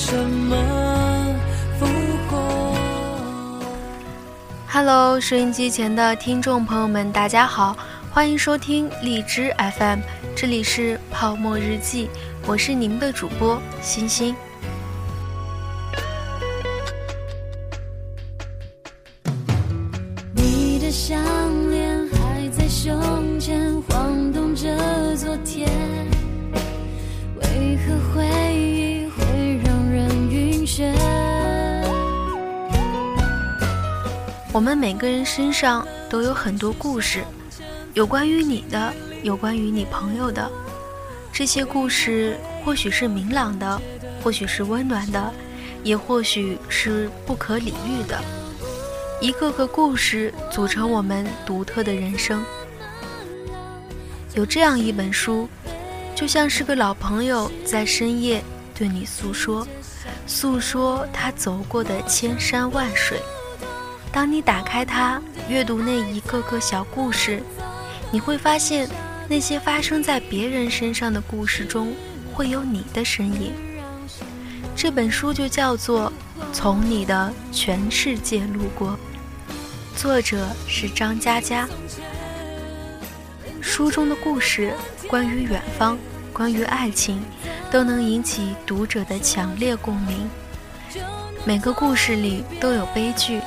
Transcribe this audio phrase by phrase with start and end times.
[0.00, 0.56] 什么？
[1.78, 1.84] 不
[2.30, 2.74] 过。
[4.66, 7.76] 哈喽，收音机前的听众朋友们，大家好，
[8.10, 10.00] 欢迎收听荔枝 FM。
[10.34, 12.08] 这里是泡沫日记，
[12.46, 14.34] 我是您的主播欣欣。
[20.34, 21.22] 你的项
[21.70, 25.68] 链还在胸前晃动着昨天。
[34.52, 37.22] 我们每个人身上都有很多故事，
[37.94, 38.92] 有关于你的，
[39.22, 40.50] 有关于你朋友的。
[41.32, 43.80] 这些故事或许是明朗的，
[44.20, 45.32] 或许是温暖的，
[45.84, 48.20] 也或许是不可理喻的。
[49.20, 52.44] 一个个故事组成我们独特的人生。
[54.34, 55.48] 有这样一本书，
[56.16, 58.42] 就像是个老朋友在深夜
[58.74, 59.64] 对你诉说，
[60.26, 63.22] 诉说他走过的千山万水。
[64.12, 67.42] 当你打开它，阅读那一个个小故事，
[68.10, 68.88] 你会发现，
[69.28, 71.94] 那些发生在别人身上的故事中，
[72.32, 73.52] 会有你的身影。
[74.74, 76.10] 这本书就叫做
[76.52, 78.98] 《从你的全世界路过》，
[79.96, 81.68] 作者是张嘉佳。
[83.60, 84.72] 书中的故事
[85.06, 85.96] 关于远方，
[86.32, 87.22] 关于爱情，
[87.70, 90.28] 都能引起读者的强烈共鸣。
[91.44, 93.40] 每个故事里都有悲剧。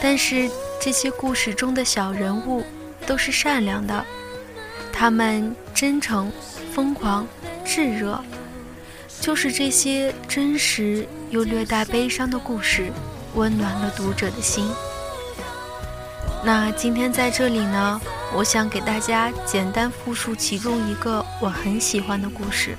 [0.00, 0.48] 但是
[0.80, 2.64] 这些故事中的小人物
[3.06, 4.04] 都是善良的，
[4.92, 6.30] 他们真诚、
[6.72, 7.26] 疯狂、
[7.64, 8.20] 炙热，
[9.20, 12.92] 就是这些真实又略带悲伤的故事，
[13.34, 14.70] 温暖了读者的心。
[16.44, 18.00] 那今天在这里呢，
[18.32, 22.76] 我想给大家简单复述其中一个我很喜欢的故事。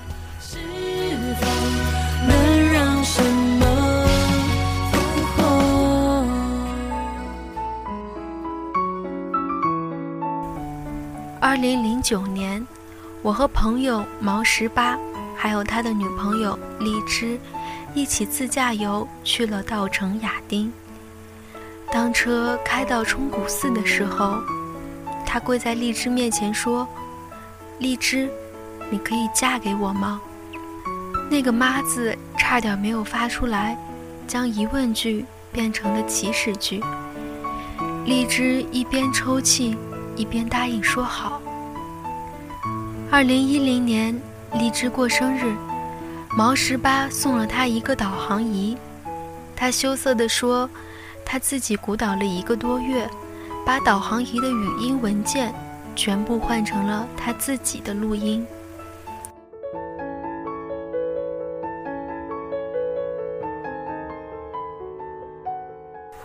[11.41, 12.67] 二零零九年，
[13.21, 14.99] 我和朋友毛十八，
[15.37, 17.39] 还有他的女朋友荔枝，
[17.93, 20.69] 一起自驾游去了稻城亚丁。
[21.89, 24.35] 当车开到冲古寺的时候，
[25.25, 26.85] 他跪在荔枝面前说
[27.79, 28.29] ：“荔枝，
[28.89, 30.19] 你可以嫁给我吗？”
[31.31, 33.77] 那个“妈”字差点没有发出来，
[34.27, 36.83] 将疑问句变成了祈使句。
[38.05, 39.77] 荔枝一边抽泣。
[40.19, 41.41] 一边答应说好。
[43.09, 44.13] 二零一零年，
[44.53, 45.55] 荔枝过生日，
[46.35, 48.77] 毛十八送了他一个导航仪。
[49.55, 50.69] 他羞涩地说，
[51.25, 53.09] 他自己鼓捣了一个多月，
[53.65, 55.53] 把导航仪的语音文件
[55.95, 58.45] 全部换成了他自己的录音。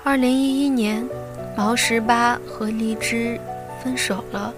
[0.03, 1.09] 二零一一年，
[1.57, 3.41] 毛十八和荔枝。
[3.85, 4.53] 分手了，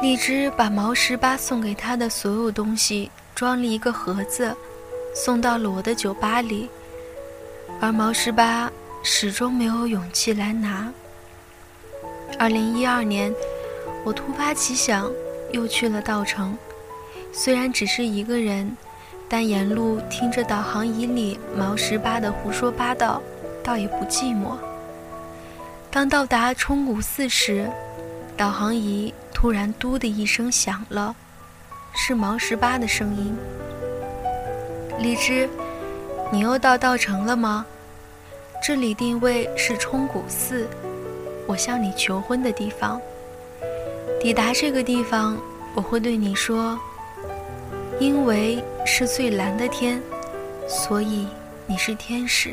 [0.00, 4.54] 荔枝把毛十八送给他的所有东西装了一个盒子，
[5.12, 6.70] 送到了我的酒吧里，
[7.80, 8.70] 而毛十八
[9.02, 10.90] 始终没有勇气来拿。
[12.38, 13.34] 二零一二年，
[14.04, 15.10] 我突发奇想，
[15.50, 16.56] 又去了稻城，
[17.32, 18.76] 虽然只是一个人，
[19.28, 23.20] 但沿路听着导航仪里毛十八的胡说八道，
[23.64, 24.56] 倒也不寂寞。
[25.90, 27.70] 当到达冲古寺时，
[28.42, 31.14] 导航仪突然“嘟”的一声响了，
[31.94, 33.36] 是毛十八的声音。
[34.98, 35.48] 荔枝，
[36.32, 37.64] 你又到稻城了吗？
[38.60, 40.68] 这里定位是冲古寺，
[41.46, 43.00] 我向你求婚的地方。
[44.20, 45.38] 抵达这个地方，
[45.76, 46.76] 我会对你说：
[48.00, 50.02] 因为是最蓝的天，
[50.66, 51.28] 所以
[51.64, 52.52] 你是天使。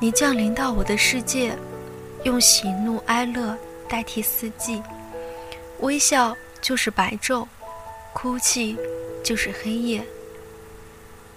[0.00, 1.54] 你降临到我的世界，
[2.22, 3.54] 用喜怒哀乐。
[3.92, 4.82] 代替四季，
[5.80, 7.46] 微笑就是白昼，
[8.14, 8.74] 哭泣
[9.22, 10.02] 就是黑夜。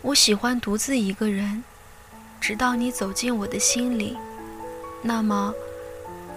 [0.02, 1.62] 我喜欢独自一个人，
[2.40, 4.16] 直到你走进我的心里，
[5.02, 5.54] 那么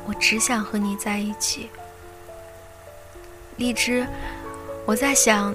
[0.06, 1.70] 我只想和你在一起。
[3.56, 4.04] 荔枝，
[4.86, 5.54] 我在想，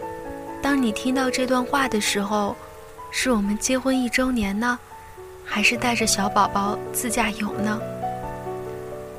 [0.62, 2.56] 当你听到这段话的时候，
[3.12, 4.80] 是我们结婚一周年呢，
[5.44, 7.82] 还是带着小宝宝自驾游呢？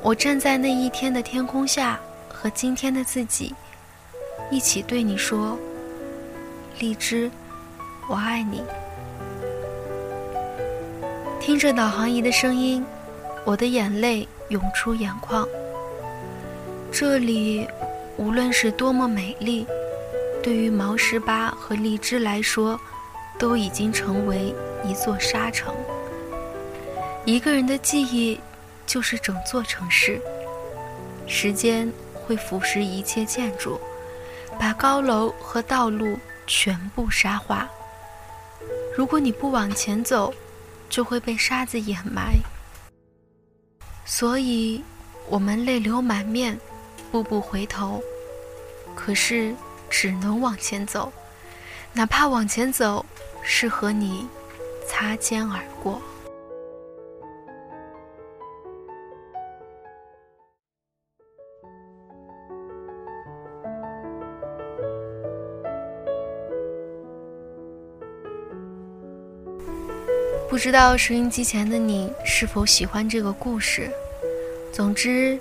[0.05, 1.99] 我站在那一天的天空下，
[2.29, 3.51] 和今天的自己
[4.51, 5.57] 一起对你说
[6.77, 7.27] ：“荔枝，
[8.07, 8.61] 我爱你。”
[11.41, 12.85] 听着导航仪的声音，
[13.45, 15.43] 我的眼泪涌出眼眶。
[16.91, 17.67] 这里
[18.15, 19.65] 无论是多么美丽，
[20.43, 22.79] 对于毛十八和荔枝来说，
[23.39, 24.53] 都已经成为
[24.87, 25.73] 一座沙城。
[27.25, 28.39] 一个人的记忆。
[28.85, 30.21] 就是整座城市。
[31.27, 33.79] 时间会腐蚀一切建筑，
[34.59, 37.67] 把高楼和道路全部沙化。
[38.95, 40.33] 如果你不往前走，
[40.89, 42.35] 就会被沙子掩埋。
[44.05, 44.83] 所以，
[45.27, 46.57] 我们泪流满面，
[47.11, 48.01] 步步回头，
[48.95, 49.55] 可是
[49.89, 51.11] 只能往前走，
[51.91, 53.03] 哪怕往前走
[53.43, 54.27] 是和你
[54.87, 55.99] 擦肩而过。
[70.55, 73.91] 不知道收音机前的你是否喜欢这个故事？
[74.71, 75.37] 总之，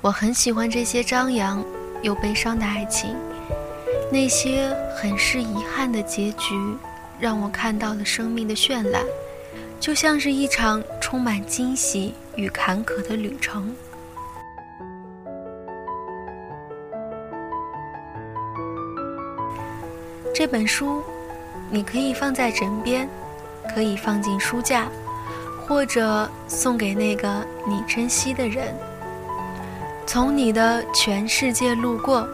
[0.00, 1.64] 我很喜欢这些张扬
[2.02, 3.14] 又悲伤的爱情，
[4.10, 6.56] 那些很是遗憾的结局，
[7.20, 9.00] 让我看到了生命的绚烂，
[9.78, 13.72] 就像是一场充满惊喜与坎坷的旅程。
[20.34, 21.00] 这本书，
[21.70, 23.08] 你可以放在枕边。
[23.74, 24.88] 可以放进书架，
[25.66, 28.74] 或者送给那个你珍惜的人。
[30.06, 32.26] 从你的全世界路过，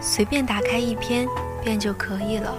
[0.00, 1.26] 随便打开一篇，
[1.62, 2.54] 便就可以了。